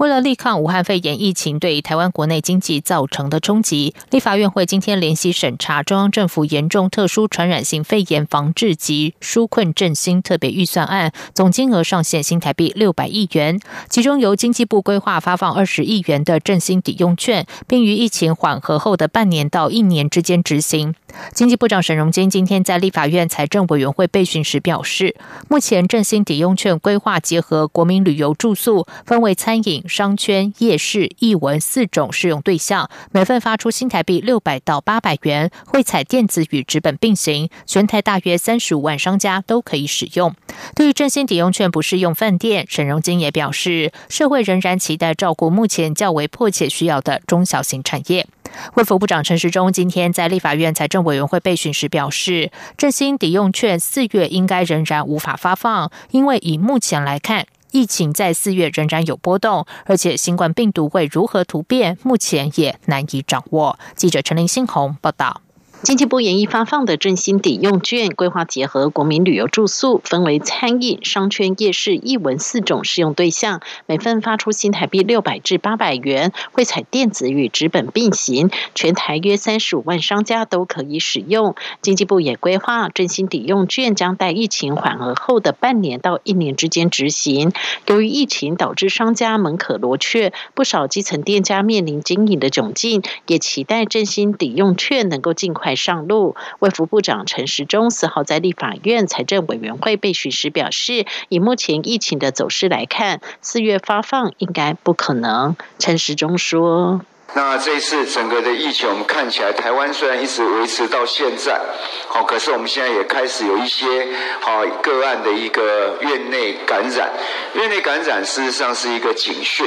[0.00, 20.94] 为了力抗武汉肺炎疫情对台湾国内经济造成的冲击，立法院会今天联席审查中央政府严重特殊传染性肺炎防治及纾困振兴特别预算案，总金额上限新台币六百亿元，其中由经济部规划发放二十亿元的振兴抵用券，并于疫情缓和后的半年到一年之间执行。
[21.34, 25.14] 经济部长沈荣金今天在立法院财政委员会备询时表示，
[25.50, 29.84] 目前振兴抵用券规划结合国民旅游住宿，分为餐饮。
[29.90, 40.34] 商圈、夜市、艺文四种适用对象，每份发出新台币六百到八百元，会采电子与纸本并行，全台大约三十五万商家都可以使用。
[40.74, 48.26] 对于振兴抵用券不适用饭店，沈荣金也表示，社会仍然期待照顾目前较为迫切需要的中小型产业。
[48.74, 57.46] 卫福部长陈时中今天在立法院财政委员会备询时表示，振兴抵用券四月应该仍然无法发放，因为以目前来看。
[57.72, 63.78] 疫情在四月仍然有波动，而且新冠病毒会如何突变，目前也难以掌握。
[63.94, 65.42] 记者陈林新红报道。
[65.82, 81.54] 经济部研议发放的振兴抵用券，规划结合国民旅游住宿，分为餐饮、商圈、夜市、艺文四种适用对象，每份发出新台币六百至八百元，会采电子与纸本并行，全台约三十五万商家都可以使用。
[81.80, 87.52] 经济部也规划振兴抵用券将待疫情缓和后的半年到一年之间执行。
[87.86, 95.69] 由于疫情导致商家门可罗雀，不少基层店家面临经营的窘境，也期待振兴抵用券能够尽快。
[95.74, 105.56] 上路，卫福部长陈时中四号在立法院财政委员会被询时表示，以目前疫情的走势来看，四月发放应该不可能。
[105.78, 107.00] 陈时中说
[107.34, 111.60] ：“那这一次整个的疫情，我们看起来台湾虽然一直维持到现在，
[112.08, 114.08] 好，可是我们现在也开始有一些
[114.40, 117.10] 好个案的一个院内感染，
[117.54, 119.66] 院内感染事实上是一个警讯。”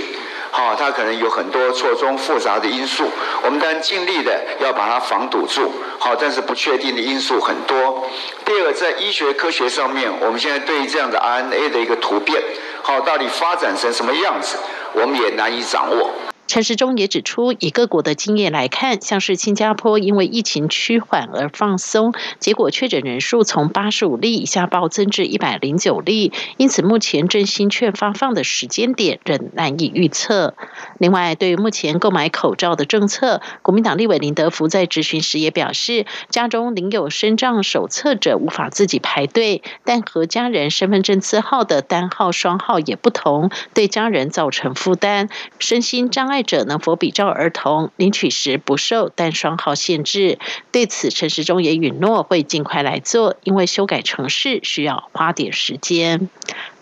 [0.56, 3.09] 好，它可能有很多错综复杂的因素，
[3.44, 5.74] 我们当然尽力的要把它防堵住。
[5.97, 8.08] 好，但是不确定的因素很多。
[8.46, 12.40] 第二，在医学科学上面，我们现在对于这样的 RNA 的一个突变，
[12.84, 14.58] 好，到底发展成什么样子，
[14.94, 16.12] 我们也难以掌握。
[16.46, 30.54] 陈时中也指出，以各国的经验来看，像是新加坡因为疫情趋缓而放松，结果确诊人数从八十五例以下暴增至一百零九例，因此目前振兴券发放的时间点仍难以预测。
[31.00, 46.44] 另外，对于目前购买口罩的政策，国民党立委林德福在质询时也表示，家中领有身障手册者无法自己排队，但和家人身份证字号的单号双号也不同，对家人造成负担，身心障碍。
[46.44, 50.39] 者能否比照儿童领取时不受单双号限制？
[50.71, 56.29] 对此，陈时中也允诺会尽快来做，因为修改程式需要花点时间。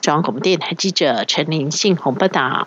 [0.01, 2.65] 中央广播电台记者陈林信宏报道。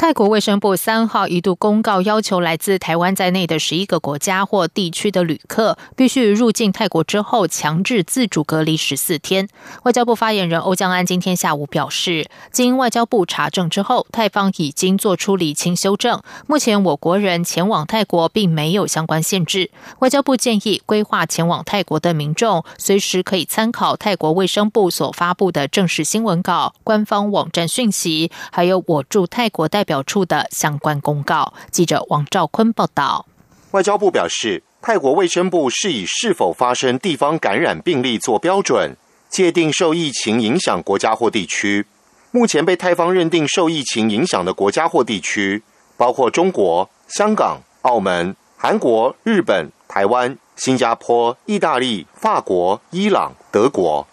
[0.00, 9.46] 泰国卫生部三号一度公告，要求来自台湾在内的十一个国家或地区的旅客，必须入境泰国之后强制自主隔离十四天。
[9.82, 19.70] 外交部发言人欧江安今天下午表示，经外交部查证之后，泰方已经做出理清修正，目前我国人前往泰国并没有相关限制。
[19.98, 30.02] 外交部建议，规划前往泰国的民众，随时可以参考泰国卫生部所发布的正式新闻稿、官方网站讯息，还有我驻泰国代表表。
[30.10, 31.52] 处的相关公告。
[31.70, 33.26] 记者王兆坤报道。
[33.72, 38.96] 外交部表示，泰国卫生部是以是否发生地方感染病例做标准，
[39.28, 41.86] 界定受疫情影响国家或地区。
[42.32, 45.62] 目前被泰方认定受疫情影响的国家或地区，
[45.96, 54.06] 包括中国、香港、澳门、韩国、日本、台湾、新加坡、意大利、法国、伊朗、德国。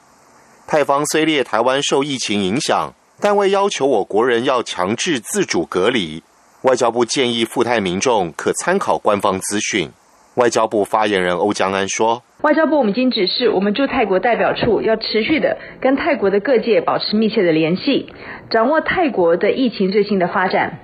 [0.68, 2.94] 泰方虽列台湾受疫情影响。
[3.20, 6.22] 但未要求我国人要强制自主隔离。
[6.64, 9.90] 外交部建议赴泰民众可参考官方资讯。
[10.36, 18.14] 外交部发言人欧江安说：“外交部我们已经指示我们驻泰国代表处要持续的跟泰国的各界保持密切的联系，
[18.52, 20.80] 掌握泰国的疫情最新的发展。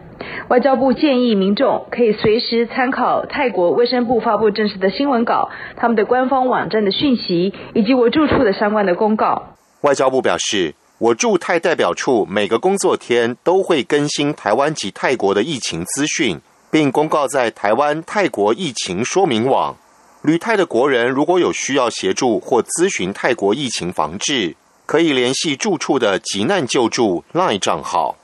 [0.47, 9.49] 外交部建议民众可以随时参考泰国卫生部发布正式的新闻稿、他们的官方网站的讯息，以及我住处的相关的公告。”
[9.81, 10.73] 外交部表示。
[10.99, 19.75] 我驻泰代表处每个工作天都会更新台湾及泰国的疫情资讯，并公告在台湾泰国疫情说明网。
[20.21, 24.55] 旅泰的国人如果有需要协助或咨询泰国疫情防治，
[24.85, 28.15] 可以联系住处的急难救助 LINE 账号。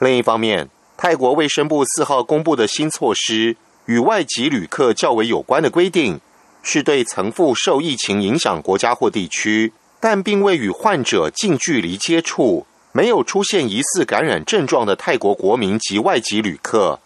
[0.00, 6.20] 另一方面，泰国卫生部四号公布的新措施，与外籍旅客较为有关的规定，
[6.62, 16.98] 是对曾赴受疫情影响国家或地区，但并未与患者近距离接触、没有出现疑似感染症状的泰国国民及外籍旅客。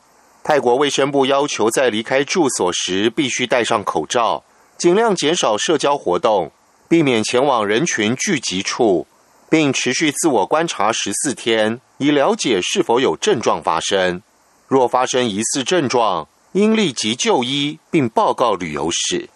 [0.42, 4.44] 泰国卫生部要求在离开住所时必须戴上口罩，
[4.78, 6.52] 尽量减少社交活动，
[6.88, 9.06] 避免前往人群聚集处，
[9.50, 14.22] 并持续自我观察十四天，以了解是否有症状发生。
[14.68, 19.28] 若发生疑似症状，应立即就医并报告旅游史。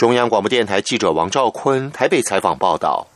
[0.00, 3.06] 中央广播电台记者王兆坤台北采访报道。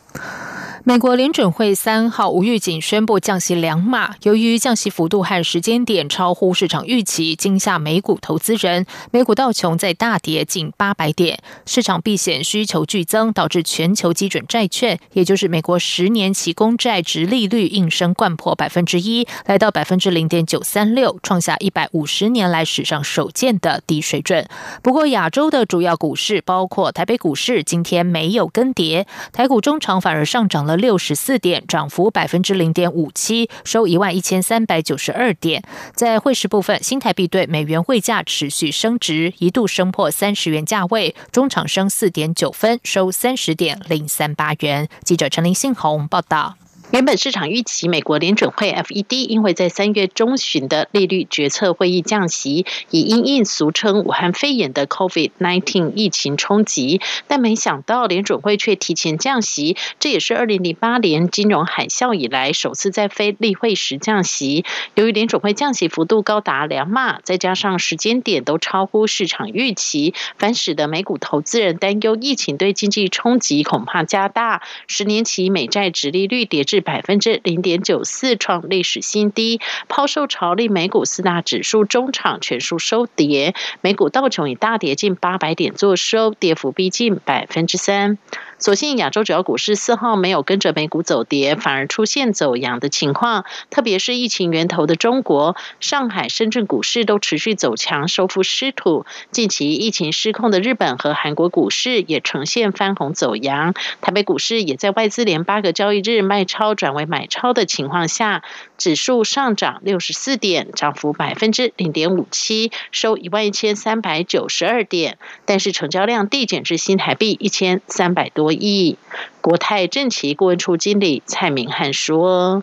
[0.87, 8.85] 美国联准会三号无预警宣布降息两码，由于降息幅度和时间点超乎市场预期，惊吓美股投资人。
[9.11, 24.47] 美股道琼在大跌近八百点，市场避险需求剧增，导致全球基准债券，也就是美国十年期公债值利率应声贯破百分之一，来到百分之零点九三六，创下一百五十年来史上首见的低水准。
[24.83, 30.74] 不过，亚洲的主要股市，包括台北股市，今天没有跟跌，台股中场反而上涨了。
[30.76, 35.62] 六十四点，涨幅百分之零点五七，收一万一千三百九十二点。
[35.94, 44.88] 在汇市部分，新台币对美元汇价持续升值，一度升破三十元价位，中场升四点九分，收三十点零三八元。
[45.05, 46.56] 记者陈林信宏报道。
[46.94, 64.64] 原本市场预期美国联准会 （FED） 因为在三月中旬的利率决策会议降息，以因应俗称武汉肺炎的 COVID-19 疫情冲击，但没想到联准会却提前降息，这也是二零零八年金融海啸以来首次在非例会时降息。
[64.94, 74.62] 由于联准会降息幅度高达两码，再加上时间点都超乎市场预期，反使得美股投资人担忧疫情对经济冲击恐怕加大。
[74.87, 76.84] 十年期美债直利率跌至。
[76.85, 79.61] 百分之零点九四，创历史新低。
[79.89, 88.19] 抛售潮令美股四大指数中场全数收跌，美股道琼以大跌近八百点做收，跌幅逼近百分之三。
[88.59, 93.45] 所幸亚洲主要股市四号没有跟着美股走跌，反而出现走阳的情况。
[93.69, 99.05] 特别是疫情源头的中国、上海、深圳股市都持续走强，收复失土。
[99.33, 103.75] 近期疫情失控的日本和韩国股市也呈现翻红走阳。
[104.01, 108.45] 台北股市也在外资连八个交易日卖超转为买超的情况下，
[108.79, 115.19] 指数上涨六十四点，涨幅百分之零点五七，收一万一千三百九十二点。
[115.45, 118.44] 但是成交量递减至新台币一千三百多。
[118.52, 118.96] 亿
[119.41, 122.62] 国泰政企顾问处经理蔡明汉说：“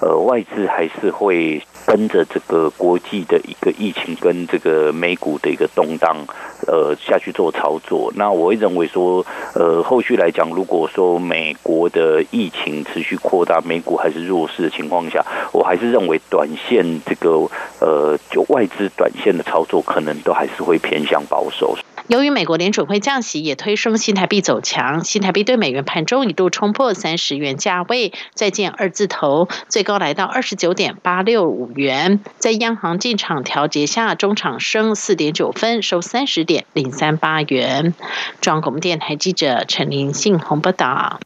[0.00, 6.16] 呃，外资还是会跟着这个国际的一个疫情跟这个美股的一个动荡，
[6.66, 8.12] 呃，下去做操作。
[8.14, 9.24] 那我会认为说，
[9.54, 17.30] 呃，后续来讲，如果说美国的疫情持续扩大，美股还是弱势的情况下，我还是认为短线这个
[17.80, 21.76] 呃，就外资短线的操作，可能都还是会偏向保守。”
[22.08, 32.20] 由于美国联准会降息，也推升新台币走强，新台币对美元盘中一度冲破三十元价位，再见二字头，最高来到二十九点八六五元。
[32.38, 37.94] 在央行进场调节下，中场升四点九分，收三十点零三八元。
[38.40, 41.20] 中央广电台记者陈林信宏报道。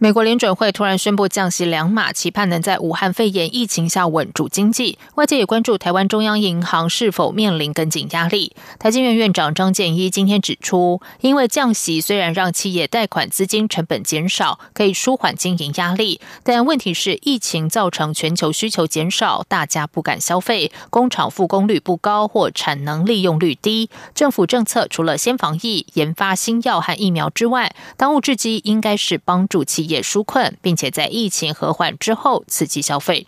[0.00, 4.96] 美国联准会突然宣布降息两码，期盼能在武汉肺炎疫情下稳住经济。
[5.16, 8.54] 外界也关注台湾中央银行是否面临跟进压力。
[8.78, 23.90] 台经院院长张建一今天指出，因为降息虽然让企业贷款资金成本减少，可以舒缓经营压力，但问题是疫情造成全球需求减少，大家不敢消费，工厂复工率不高或产能利用率低。
[24.14, 29.87] 政府政策除了先防疫、研发新药和疫苗之外，当务之急应该是帮助企。
[29.88, 33.26] 也纾困，并且在疫情和缓之后刺激消费。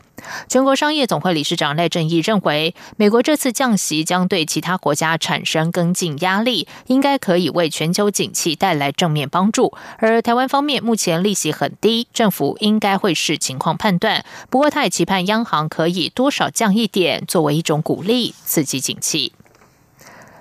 [0.48, 9.72] 全国商业总会理事长赖正义认为，美国这次降息将对其他国家产生跟进压力，应该可以为全球景气带来正面帮助。
[9.96, 14.22] 而台湾方面目前利息很低，政府应该会视情况判断。
[14.50, 19.32] 不过，他也期盼央行可以多少降一点，作为一种鼓励，刺激景气。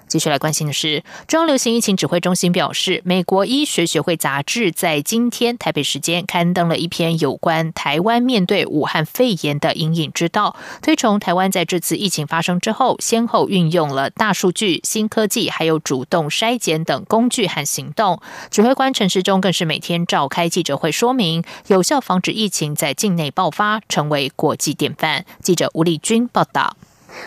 [0.09, 18.19] 继续来关心的是，中央流行疫情指挥中心表示，美国医学学会杂志在今天台北时间刊登了一篇有关台湾面对武汉肺炎的隐隐之道，推崇台湾在这次疫情发生之后，先后运用了大数据、新科技，还有主动筛检等工具和行动。
[18.49, 25.23] 指挥官陈时中更是每天召开记者会，说明有效防止疫情在境内爆发，成为国际典范。
[25.43, 26.75] 记者吴立军报道。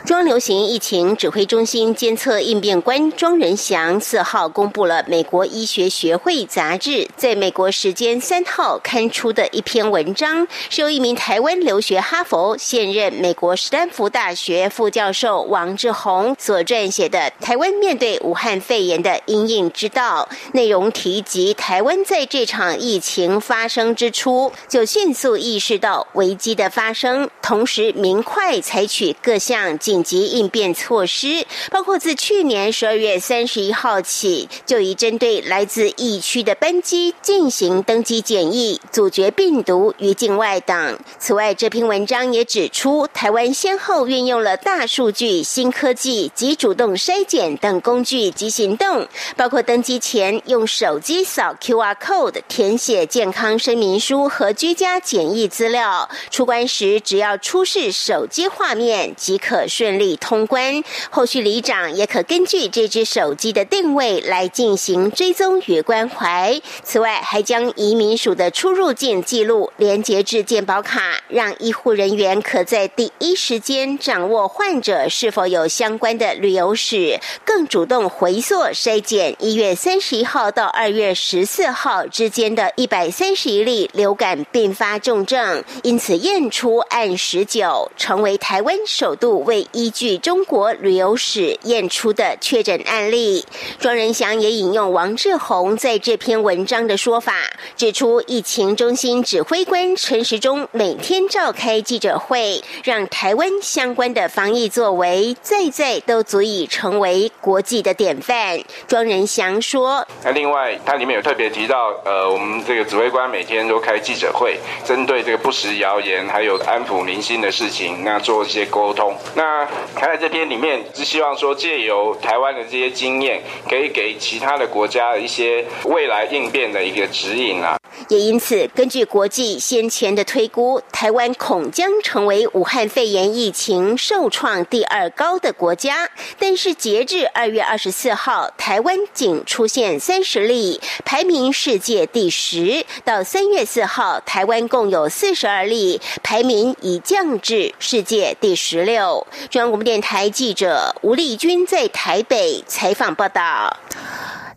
[0.04, 20.28] 中流行疫情指挥中心监测应变官庄仁祥四号公布了美国医学学会杂志在美国时间三号刊出的一篇文章，是由一名台湾留学哈佛、现任美国斯坦福大学副教授王志宏所撰写的《台湾面对武汉肺炎的因应之道》。
[20.52, 29.71] 内容提及，台湾在这场疫情发生之初就迅速意识到危机的发生，同时明快采取各项。
[29.78, 40.98] 紧急应变措施包括自去年十二月三十一号起，就已针对来自疫区的班机进行登机检疫，阻绝病毒于境外等。
[41.18, 59.61] 此外，这篇文章也指出，台湾先后运用了大数据、新科技及主动筛检等工具及行动，包括登机前用手机扫 QR code 填写健康声明书和居家检疫资料，出关时只要出示手机画面即可。
[59.68, 66.60] 顺利通关，后续里长也可根据这只手机的定位来进行追踪与关怀。
[66.82, 89.66] 此外，还将移民署的出入境记录连接至健保卡，让医护人员可在第一时间掌握患者是否有相关的旅游史，更主动回溯筛检一月三十一号到二月十四号之间的一百三十一例流感并发重症，因此验出案十九，成为台湾首度会。
[89.72, 93.44] 依据中国旅游史验出的确诊案例，
[93.78, 97.34] 庄仁祥也引用王志宏在这篇文章的说法，
[97.76, 108.60] 指出疫情中心指挥官陈时中每天召开记者会，让台湾相关的防疫作为再再都足以成为国际的典范。
[108.86, 119.16] 庄仁祥说：“那另外，它里面有特别提到，呃，我们这个指挥官每天都开记者会，针对这个不实谣言还有安抚民心的事情，那做一些沟通。
[119.34, 127.76] 那那看在这篇里面，是希望说借由台湾的这些经验，可以给其他的国家一些未来应变的一个指引啊。
[128.08, 136.08] 也因此，根据国际先前的推估，台湾恐将成为武汉肺炎疫情受创第二高的国家。
[136.38, 142.84] 但是截至二月二十四号，台湾仅出现三十例，排名世界第十。
[143.04, 149.26] 到三月四号，台湾共有四十二例，排名已降至世界第十六。
[149.50, 153.76] 中央广播电台记者吴丽君在台北采访报道。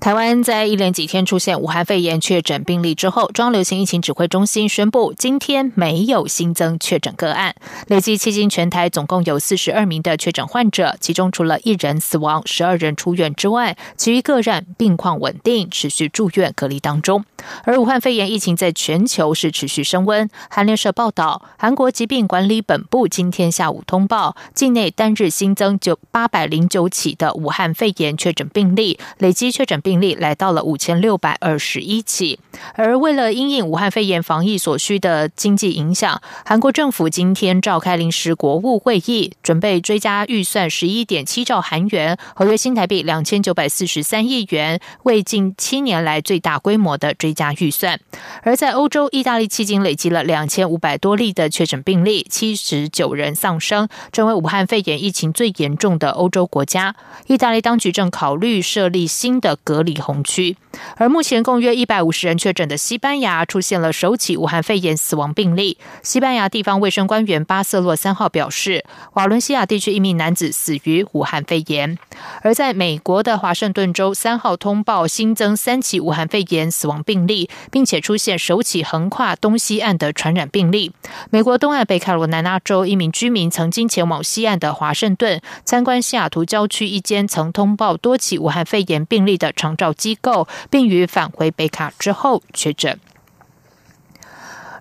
[0.05, 7.55] 台湾在一连几天出现武汉肺炎确诊病例之后，中央流行疫情指挥中心宣布，今天没有新增确诊个案，
[7.88, 17.25] 累计迄今全台总共有四十二名的确诊患者，其中除了一人死亡、十二人出院之外，其余个人病况稳定，持续住院隔离当中。
[17.63, 20.29] 而武汉肺炎疫情在全球是持续升温。
[20.51, 29.94] 韩联社报道，韩国疾病管理本部今天下午通报，境内单日新增九八百零九起的武汉肺炎确诊病例，累计确诊病。
[29.95, 32.37] 病例来到了五千六百二十一起，
[32.73, 47.97] 而为了因应武汉肺炎防疫所需的经济影响，韩国政府今天召开临时国务会议，准备追加预算十一点七兆韩元，合约新台币两千九百四十三亿元，为近七年来最大规模的追加预算。
[48.43, 56.93] 而在欧洲，意大利迄今累积了两千五百多例的确诊病例，七十九人丧生，成为武汉肺炎疫情最严重的欧洲国家。
[57.27, 60.57] 意大利当局正考虑设立新的隔离红区，
[60.97, 65.77] 而目前共约一百五十人确诊的西班牙出现了首起武汉肺炎死亡病例。
[66.01, 71.97] 西班牙地方卫生官员巴瑟洛三号表示，瓦伦西亚地区一名男子死于武汉肺炎。
[72.41, 80.91] 而在美国的华盛顿州三号通报新增三起武汉肺炎死亡病例，并且出现首起横跨东西岸的传染病例。
[81.29, 89.75] 美国东岸北卡罗来纳州一名居民曾经前往西岸的华盛顿参观西雅图郊区一间曾通报多起武汉肺炎病例的长。
[89.75, 92.98] 照机构，并于返回北卡之后确诊。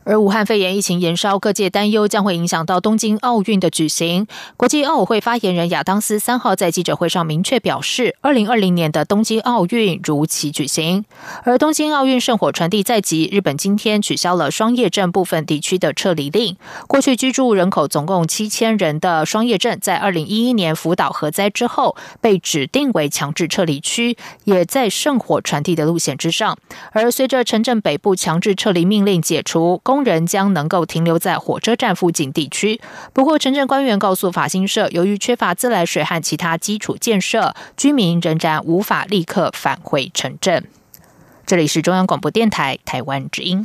[0.05, 4.27] 而武汉肺炎疫情延烧，各界担忧将会影响到东京奥运的举行。
[4.57, 11.05] 国际奥委会发言人亚当斯三号在记者会上明确表示，二零二零年的东京奥运如期举行。
[11.45, 16.57] 而东京奥运圣火传递在即，日本今天取消了双叶镇部分地区的撤离令。
[16.87, 26.59] 过去居住人口总共七千人的双叶镇，在二零一一年福岛核灾之后被指定为强制撤离区，也在圣火传递的路线之上。
[26.93, 32.81] 而随着城镇北部强制撤离命令解除，工人将能够停留在火车站附近地区。
[33.13, 40.65] 不过，城镇官员告诉法新社，由于缺乏自来水和其他基础建设，居民仍然无法立刻返回城镇。
[41.47, 43.65] 这里是中央广播电台台湾之音。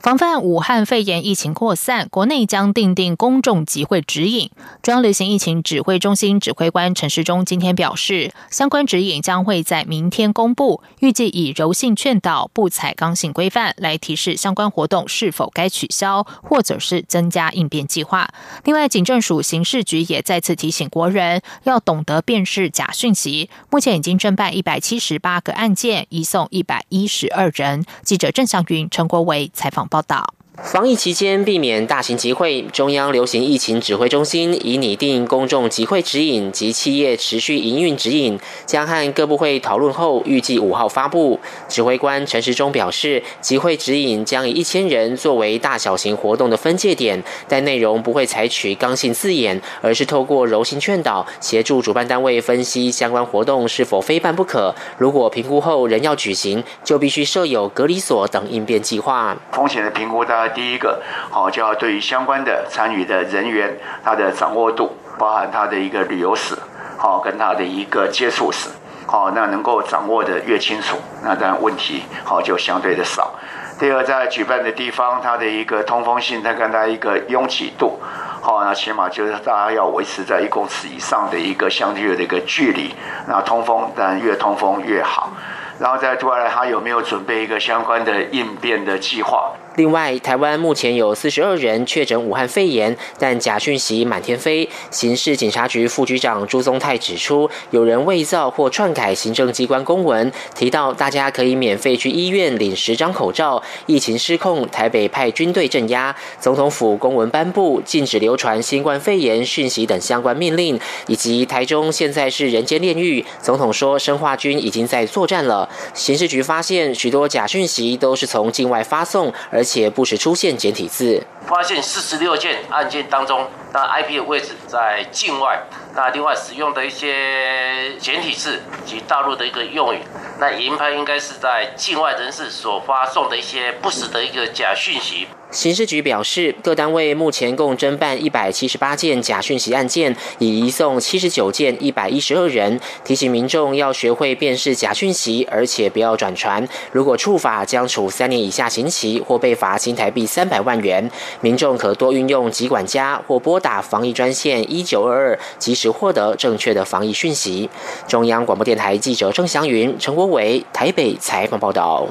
[0.00, 4.50] 防范武汉肺炎疫情扩散，国内将订定公众集会指引。
[4.82, 18.28] 中央流行疫情指挥中心指挥官陈时中今天表示，相关指引将会在明天公布，预计以柔性劝导、不采刚性规范来提示相关活动是否该取消，或者是增加应变计划。
[18.64, 23.48] 另外，警政署刑事局也再次提醒国人要懂得辨识假讯息。
[23.70, 27.86] 目前已经侦办一百七十八个案件，移送一百一十二人。
[28.02, 29.50] 记者郑祥云、陈国伟。
[29.64, 30.43] 采访报道。
[30.62, 41.40] 防疫期间避免大型集会，中央流行疫情指挥中心已拟定公众集会指引及企业持续营运指引，将和各部会讨论后，预计五号发布。
[41.68, 54.72] 指挥官陈时中表示，集会指引将以一千人作为大小型活动的分界点，但内容不会采取刚性字眼，而是透过柔性劝导，协助主办单位分析相关活动是否非办不可。
[54.98, 59.36] 如果评估后仍要举行，就必须设有隔离所等应变计划。
[59.50, 66.56] 风险的评估第一个，好，就要对于相关的参与的人员，他的掌握度，包含他的一个旅游史，
[66.98, 68.68] 好，跟他的一个接触史，
[69.06, 73.32] 好，那能够掌握的越清楚，那当然问题好就相对的少。
[73.76, 77.98] 第二，在举办的地方，它的一个通风性，它跟它一个拥挤度，
[78.40, 82.94] 好，那起码就是大家要维持在一公尺以上的一个相对的一个距离，
[83.26, 85.32] 那通风当然越通风越好。
[85.80, 89.50] 然后再过来，他有没有准备一个相关的应变的计划？
[89.76, 94.68] 另外，台湾目前有四十二人确诊武汉肺炎，但假讯息满天飞。
[94.90, 103.60] 刑事警察局副局长朱宗泰指出，有人伪造或篡改行政机关公文，提到大家可以免费去医院领十张口罩。
[103.86, 106.14] 疫情失控，台北派军队镇压。
[106.38, 113.24] 总统府公文颁布禁止流传新冠肺炎讯息等相关命令，以及台中现在是人间炼狱。
[113.42, 115.68] 总统说，生化军已经在作战了。
[115.94, 121.26] 刑事局发现许多假讯息都是从境外发送，而且不时出现简体字。
[121.46, 125.62] 发现四十六件案件当中，那 IP 的位置在境外，
[125.94, 130.00] 那另外使用的一些简体字及大陆的一个用语，
[130.38, 135.28] 那银牌应该是在境外人士所发送的一些不实的一个假讯息。
[135.54, 142.80] 刑事局表示，各单位目前共侦办一百七十八件假讯息案件，已移送七十九件一百一十二人。
[143.04, 146.68] 提醒民众要学会辨识假讯息，而且不要转传。
[146.90, 151.08] 如果触法，将处三年以下刑期，或被罚新台币三百万元。
[151.40, 157.70] 民众可多运用疾管家或拨打防疫专线一九二二，及时获得正确的防疫讯息。
[158.08, 162.08] 中央广播电台记者郑祥云、陈国伟台北采访报道。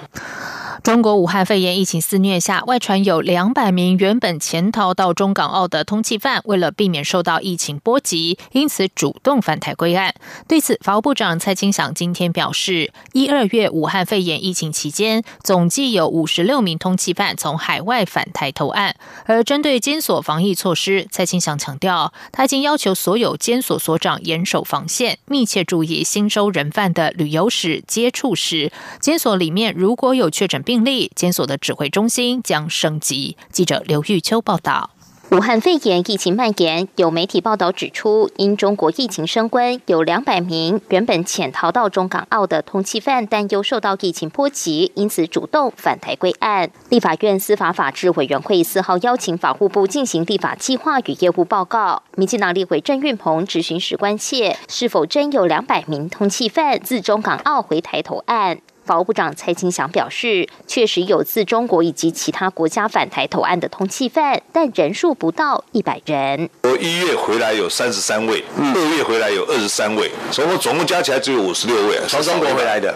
[0.84, 10.14] 中国武汉肺炎疫情肆虐下，外传有两百名原本潜逃到中港澳的通缉犯，为了避免受到疫情波及，因此主动返台归案。
[10.46, 18.98] 对此，法务部长蔡清祥今天表示，一二月武汉肺炎疫情期间，总计有五十六名通缉犯从海外返台投案。
[19.24, 28.70] 而针对监所防疫措施，蔡清祥强调，他已经要求所有监所所长严守防线，密切注意新收人犯的旅游史、接触史。
[29.00, 33.38] 监所里面如果有确诊病，病例监所的指挥中心将升级。
[33.52, 34.90] 记者刘玉秋报道。
[35.30, 46.72] 武汉肺炎疫情蔓延，有媒体报道指出，因中国疫情升温，有两百名原本潜逃到中港澳的通缉犯担忧受到疫情波及，因此主动返台归案。
[46.90, 52.02] 立法院司法法制委员会四号邀请法务部进行立法计划与业务报告。
[52.16, 58.58] 民进党立委郑运鹏执行时关切，是否真有两百名通缉犯自中港澳回台投案？
[58.86, 66.50] 法务部长蔡清祥表示，确实有自中国以及其他国家返台投案的通缉犯，但人数不到一百人。
[66.64, 72.94] 我一月回来有三十三位，二月回来有二十三位，总共总共加起来只有五十六位，从中国回来的。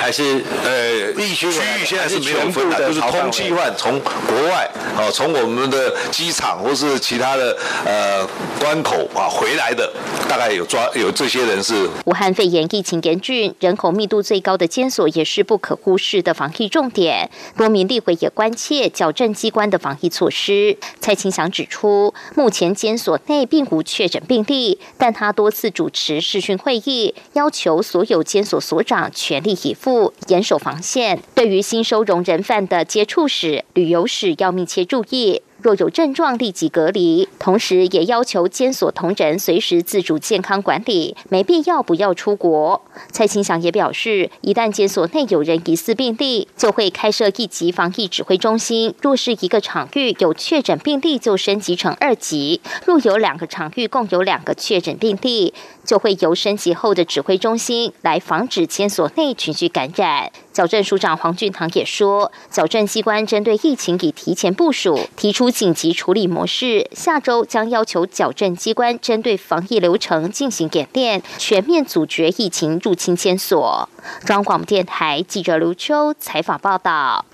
[0.00, 8.26] 还是呃，地区区域现在是没有分的，就是通缉犯从国外，哦，从我们的机场或是其他的呃
[8.58, 9.92] 关口啊回来的，
[10.26, 11.86] 大概有抓有这些人是。
[12.06, 17.30] 武汉肺炎疫情严峻，人口密度最高的监所也是不可忽视的防疫重点。
[17.56, 20.78] 多名立委也关切矫正机关的防疫措施。
[20.98, 29.89] 蔡清祥指出，目前监所内并无确诊病例，但他多次主持视讯会议，要求所有监所所长全力以赴。
[30.28, 35.42] 严守防线，对于新收容人犯的接触史、旅游史要密切注意。
[35.62, 42.82] 若有症状立即隔离，同时也要求监所同仁随时自主健康管理，没必要不要出国。
[43.10, 48.94] 蔡清祥也表示，一旦监所内有人疑似病例，就会开设一级防疫指挥中心。
[49.02, 55.52] 若是一个场域有确诊病例，就升级成二级；若有两个场域共有两个确诊病例，
[55.84, 60.30] 就会由升级后的指挥中心来防止监所内群聚感染。
[60.60, 66.86] 矫正署长黄俊堂也说，矫正机关针对疫情已提前部署，提出紧急处理模式。
[66.92, 73.88] 下周将要求矫正机关针对防疫流程进行演练，全面阻绝疫情入侵监所。
[74.26, 77.24] 中央广播电台记者刘秋采访报道。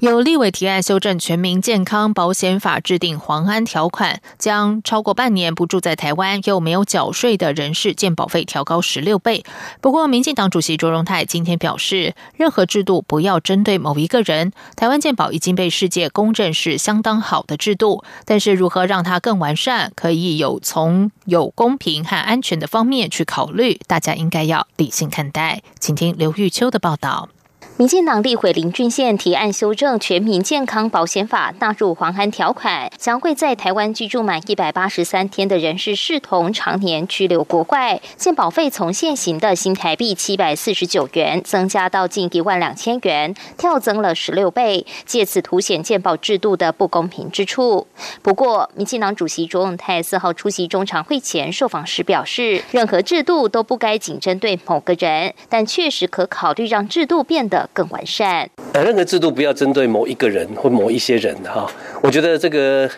[0.00, 9.42] 有立委提案修正全民健康保险法，制定黄安条款，将超过半年不住在台湾又没有缴税的人士健保费调高十六倍。
[9.80, 14.52] 不过，民进党主席卓荣泰今天表示，任何制度不要针对某一个人。
[14.76, 25.62] 台湾健保已经被世界公认是相当好的制度，但是如何让它更完善，可以有从有公平和安全的方面去考虑，大家应该要理性看待。
[25.80, 27.30] 请听刘玉秋的报道。
[27.78, 47.86] 民进党立委林俊宪提案修正全民健康保险法，纳入黄函条款，将会在台湾居住满一百八十三天的人士视同常年居留国外，健保费从现行的新台币七百四十九元增加到近一万两千元，跳增了十六倍，借此凸显健保制度的不公平之处。
[48.22, 57.65] 不过，民进党主席卓永泰四号出席中常会前受访时表示，任何制度都不该仅针对某个人，但确实可考虑让制度变得。
[57.72, 58.48] 更完善。
[58.72, 61.66] 呃，任何制度不要针对某一个人或某一些人哈。
[62.02, 62.88] 我觉得这个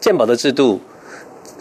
[0.00, 0.80] 鉴宝的制度，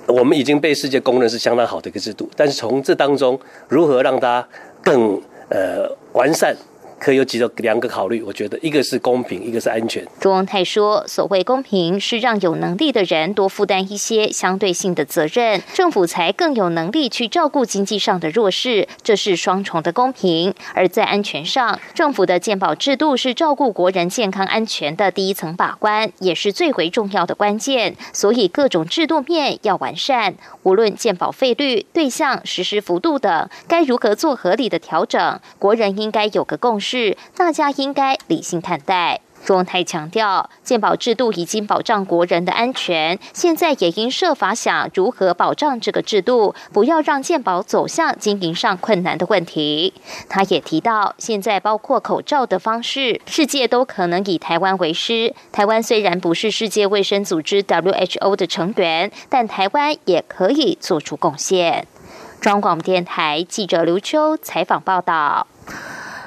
[0.08, 2.30] 我们已经被世界公认是相当好的一个制度。
[2.36, 4.47] 但是从这当中，如何让它
[4.84, 6.56] 更呃完善？
[7.03, 10.07] 可有几个两个考虑，我觉得一个是公平，一个是安全。
[10.21, 20.53] 朱文泰说：“所谓公平，是让有能力的人多负担一些相对性的责任，政府才更有能力去照顾经济上的弱势，这是双重的公平。
[20.73, 27.97] 而在安全上，政府的健保制度是照顾国人健康安全的第一层把关，也是最为重要的关键。
[28.13, 39.21] 所以各种制度面要完善，无论健保费率、对象、实施幅度等，该如何做合理的调整，国人应该有个共识。”是大家应该理性看待。
[39.43, 49.95] 朱文泰强调，健保制度已经保障国人的安全，现在也应设法想如何保障这个制度，不要让健保走向经营上困难的问题。
[50.29, 55.34] 他也提到，现在包括口罩的方式，世界都可能以台湾为师。
[55.51, 61.88] 台湾虽然不是世界卫生组织 WHO 的成员，但台湾也可以做出贡献。
[62.39, 65.47] 中广电台记者刘秋采访报道。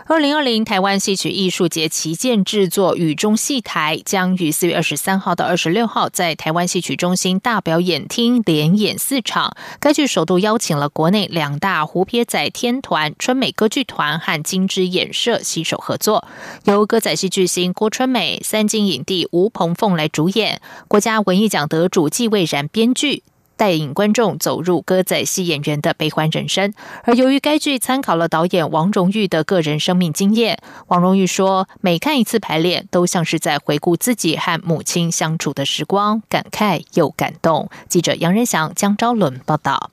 [0.08, 9.56] 二零二零台湾戏曲艺术节旗舰制作《雨中戏台》将于四月二十三号到二十六号在台湾戏曲中心大表演厅连演四场。
[9.80, 16.24] 该剧首度邀请了国内两大胡撇仔天团春美歌剧团和金枝演社携手合作，
[16.66, 23.24] 由歌仔戏巨星郭春美、三金影帝吴鹏凤来主演，国家文艺奖得主纪蔚然编剧。
[23.56, 26.72] 带领观众走入歌仔戏演员的悲欢人生，
[27.04, 37.70] 而由于该剧参考了导演王荣玉的个人生命经验，王荣玉说，每看一次排练，都像是在回顾自己和母亲相处的时光，感慨又感动。
[37.88, 39.90] 记者杨仁祥、江昭伦报道。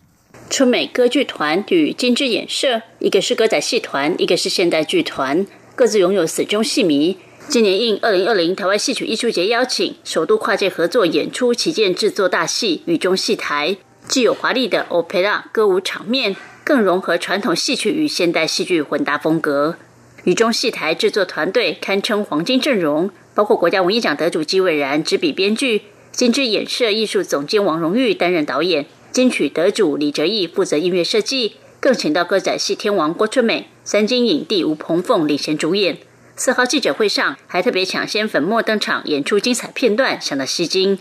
[0.49, 7.17] 春美歌剧团与金枝演社，一个是歌仔戏团，一个是现代剧团，各自拥有死忠戏迷。
[7.49, 13.71] 今年应二零二零台湾戏曲艺术节邀请，首度跨界合作演出旗舰制作大戏《雨中戏台》，
[14.07, 19.75] 既有华丽的 opera 歌舞场面，更融合传统戏曲与现代戏剧混搭风格。
[20.23, 35.97] 《雨中戏台》制作团队堪称黄金阵容，包括国家文艺奖得主纪伟然执笔编剧，金枝演社艺术总监王荣玉担任导演，金曲得主李哲毅负责音乐设计，更请到歌仔戏天王郭春美、三金影帝吴鹏凤领衔主演。
[36.35, 40.97] 四号记者会上，还特别抢先粉墨登场，演出精彩片段，相当吸睛。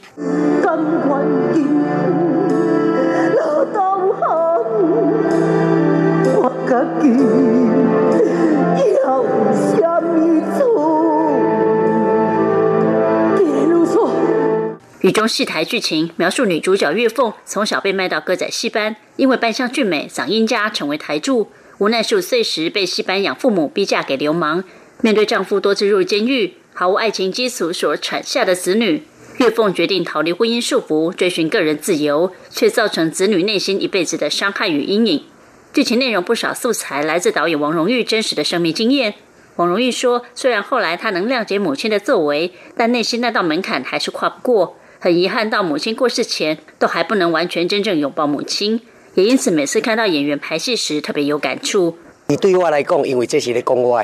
[15.01, 21.49] 雨中戏台剧情描述女主角月凤从小被卖到歌仔戏班，因为扮相俊美、嗓音佳，成为台柱。
[21.79, 24.63] 无奈十五岁时被戏班养父母逼嫁给流氓。
[25.03, 29.03] 面对丈夫多次入监狱、毫无爱情基础所产下的子女，
[29.39, 35.25] 月凤决定逃离婚姻束缚，追寻个人自由，却造成子女内心一辈子的伤害与阴影。
[35.73, 39.15] 剧情内容不少素材来自导演王荣玉真实的生命经验。
[39.57, 44.77] 王荣玉说：“虽然后来他能谅解母亲的作为，但内心那道门槛还是跨不过。
[45.01, 48.81] 很遗憾，到母亲过世前，都还不能完全真正拥抱母亲，
[49.15, 51.97] 也因此每次看到演员排戏时，特别有感触。
[52.29, 54.01] 你对我来讲，因为这是咧讲我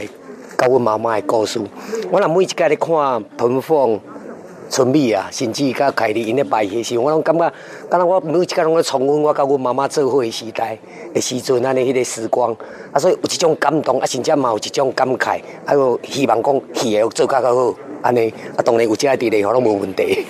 [0.59, 1.61] 甲我妈妈的故事，
[2.11, 3.99] 我若每一届咧看彭凤。
[4.71, 7.51] 春美啊，甚至甲凯丽因咧摆戏时，我拢感觉，
[7.88, 10.79] 敢若我每一届拢咧重温我甲阮妈妈做伙的时代
[11.14, 12.55] 的时阵，安尼迄个时光，
[12.92, 20.27] 啊，所以有一种感动，啊，甚至嘛有一种感慨，还有希望讲戏会做较较好，安尼，啊，当然有这伫咧，吼拢无问题。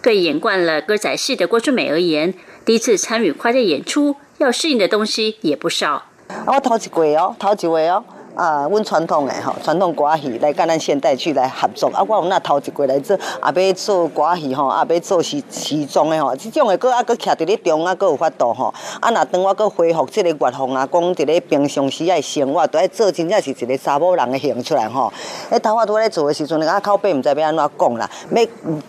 [0.00, 2.32] 对演惯了歌仔戏的郭春美而言，
[2.64, 6.04] 第一次参与跨界演出，要适应的东西也不少。
[6.46, 8.02] 我头一回哦，头一回哦。
[8.34, 11.90] 啊，阮传统的吼，传统歌戏来跟咱现代去来合作。
[11.90, 13.16] 啊，我有那头一过来做，
[13.54, 16.34] 也要做歌戏吼，也要做时时装的吼。
[16.34, 18.72] 即种的，搁啊，搁徛伫咧中啊，搁有法度吼。
[19.00, 25.12] 啊，若当我搁恢复即个乐风啊，讲伫咧平常时爱生活，都爱做，真正是一个查某人的形出来吼。
[25.50, 28.08] 迄头我拄咧做的时阵，啊，口碑毋知要安怎讲啦。
[28.30, 28.46] 要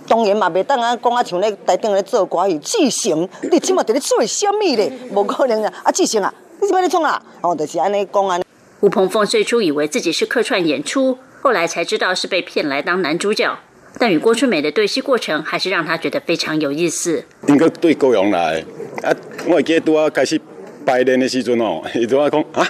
[0.08, 4.92] 当然嘛，袂当啊，讲啊像咧台顶咧做歌戏，志成，你即马伫咧做啥物咧？
[5.12, 5.74] 无可能啊！
[5.84, 7.22] 啊，志成啊，你即摆咧创啊？
[7.42, 8.43] 哦，就是安尼讲安。
[8.84, 13.58] 吴鹏凤最初以为自己是客串演出，后来才知道是被骗来当男主角。
[13.98, 17.24] 但与郭春美的对戏过程，还是让他觉得非常有意思。
[17.48, 18.62] 应该对高阳来
[19.02, 19.15] 啊！
[19.48, 20.38] 我记拄啊开始
[20.86, 22.67] 排练的时阵哦，伊拄啊讲啊，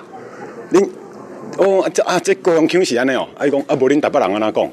[0.72, 0.88] 恁
[1.58, 4.72] 哦这啊这高阳腔是安尼哦，啊伊讲啊无恁台北人安怎讲？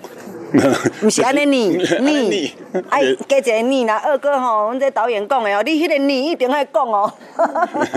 [1.02, 2.52] 毋是安尼你你，
[2.90, 7.10] 哎加一个你啦，二哥吼，阮这导演讲的哦，你迄个你一定爱讲哦。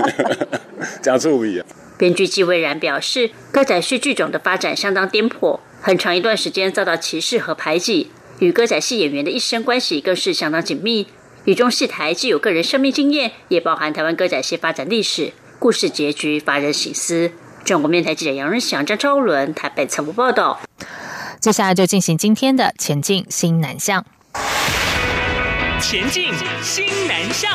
[1.04, 1.66] 真趣味啊！
[2.04, 11.08] 编剧季蔚然表示，歌仔戏剧种的发展相当颠簸，很长一段时间遭到歧视和排挤，与歌仔戏演员的一生关系更是相当紧密。
[11.46, 17.32] 雨中戏台既有个人生命经验，也包含台湾歌仔戏发展历史、故事结局，发人省思。
[17.64, 20.60] 中国面台记者杨仁祥、张昭伦台北采访报道。
[21.40, 24.06] 接下来就进行今天的前进新南向。
[25.80, 27.50] 前进新南向。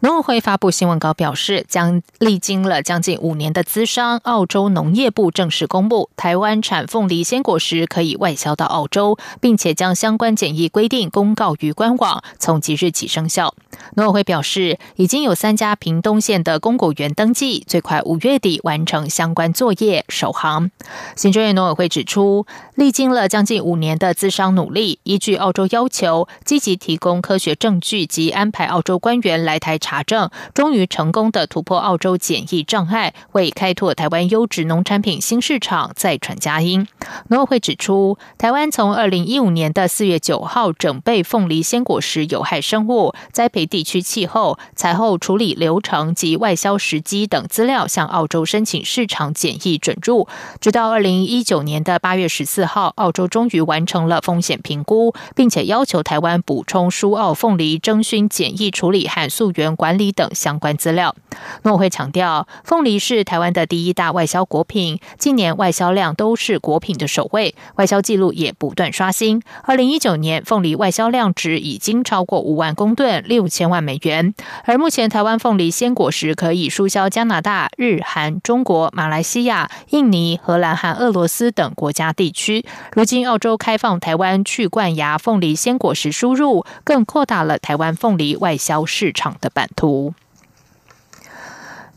[0.00, 13.54] 农委会发布新闻稿表示，将历经了将近五年的资商，澳洲农业部正式公布，台湾产凤梨鲜果实可以外销到澳洲，并且将相关检疫规定公告于官网，从即日起生效。
[13.96, 20.70] 农委会表示，已经有三家屏东县的公果园登记，最快五月底完成相关作业首航。
[21.16, 29.76] 行政院农委会指出，历经了将近五年的资商努力，依据澳洲要求，积极提供科学证据及安排澳洲官员来台。
[29.88, 36.86] 查证，终于成功的突破澳洲检疫障碍，为开拓台湾优质农产品新市场再传佳音。
[37.28, 50.28] 农委会指出，台湾从二零一五年的四月九号整备凤梨鲜果实有害生物栽培地区气候、采后处理流程及外销时机等资料，向澳洲申请市场检疫准入。
[50.60, 59.77] 直到二零一九年的八月十四号，澳洲终于完成了风险评估，并且要求台湾补充输澳凤梨征询检疫处理和溯源。
[59.78, 61.14] 管理等相关资料。
[61.62, 69.40] 农委会强调，凤梨是台湾的第一大外销果品，近年外销量都是果品的首位，外销记录也不断刷新。
[69.62, 74.34] 二零一九年，凤梨外销量值已经超过五万公吨，六千万美元。
[74.64, 82.66] 而目前，台湾凤梨鲜果实可以输销加拿大、日韩、中国、马来西亚、印尼、荷兰和俄罗斯等国家地区。
[82.92, 90.14] 如今，澳洲开放台湾去冠芽凤梨鲜果实输入，更扩大了台湾凤梨外销市场的版图。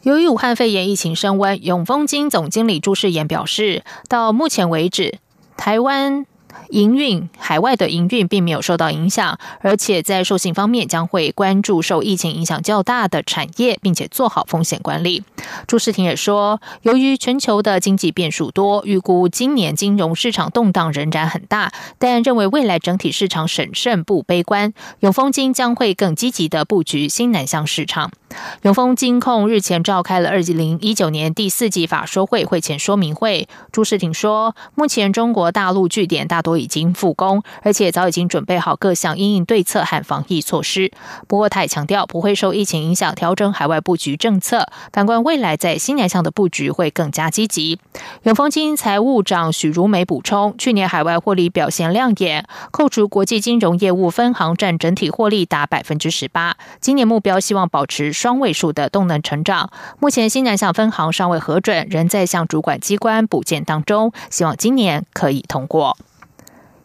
[0.01, 5.19] 由于武汉肺炎疫情升温，永丰金总经理朱世炎表示，到目前为止，
[5.55, 6.25] 台湾。
[6.69, 15.23] 营运海外的营运并没有受到影响，而且在授信方面将会关注受疫情影响较大的产业，并且做好风险管理。
[15.67, 24.73] 朱世廷也说，由于全球的经济变数多，预估今年金融市场动荡仍然很大，但认为未来整体市场审慎不悲观。
[24.99, 28.11] 永丰金将会更积极的布局新南向市场。
[28.61, 40.91] 永丰金控日前召开了二零一九年第四季法说会会前说明会，朱世廷说，目前中国大陆据点大多已经复工，而且早已经准备好各项应应对策和防疫措施。
[41.27, 44.67] 不过，他也强调不会受疫情影响调整海外布局政策。
[44.93, 47.79] 反观未来在新南向的布局会更加积极。
[48.23, 56.55] 永丰金财务长许如梅补充，去年海外获利表现亮眼，扣除国际金融业务分行占整体获利达百分之十八。
[56.79, 58.11] 今年目标希望保持。
[58.11, 65.97] 双位数的动能成长，目前新南向分行尚未核准，仍在向主管机关补件当中，希望今年可以通过。